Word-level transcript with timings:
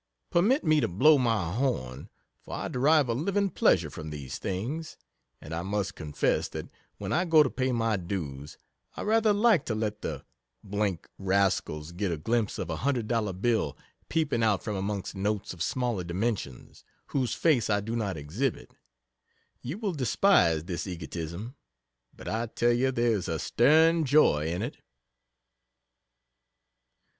Permit 0.31 0.63
me 0.63 0.79
to 0.79 0.87
"blow 0.87 1.19
my 1.19 1.53
horn," 1.53 2.09
for 2.41 2.55
I 2.55 2.69
derive 2.69 3.07
a 3.07 3.13
living 3.13 3.51
pleasure 3.51 3.91
from 3.91 4.09
these 4.09 4.39
things, 4.39 4.97
and 5.39 5.53
I 5.53 5.61
must 5.61 5.93
confess 5.93 6.47
that 6.49 6.71
when 6.97 7.13
I 7.13 7.23
go 7.23 7.43
to 7.43 7.51
pay 7.51 7.71
my 7.71 7.97
dues, 7.97 8.57
I 8.97 9.03
rather 9.03 9.31
like 9.31 9.63
to 9.65 9.75
let 9.75 10.01
the 10.01 10.25
d 10.67 10.75
d 10.93 10.97
rascals 11.19 11.91
get 11.91 12.11
a 12.11 12.17
glimpse 12.17 12.57
of 12.57 12.71
a 12.71 12.77
hundred 12.77 13.07
dollar 13.07 13.31
bill 13.31 13.77
peeping 14.09 14.41
out 14.41 14.63
from 14.63 14.75
amongst 14.75 15.13
notes 15.13 15.53
of 15.53 15.61
smaller 15.61 16.03
dimensions, 16.03 16.83
whose 17.09 17.35
face 17.35 17.69
I 17.69 17.79
do 17.79 17.95
not 17.95 18.17
exhibit! 18.17 18.73
You 19.61 19.77
will 19.77 19.93
despise 19.93 20.63
this 20.63 20.87
egotism, 20.87 21.53
but 22.11 22.27
I 22.27 22.47
tell 22.47 22.73
you 22.73 22.91
there 22.91 23.11
is 23.11 23.27
a 23.27 23.37
"stern 23.37 24.05
joy" 24.05 24.47
in 24.47 24.63
it..... 24.63 24.77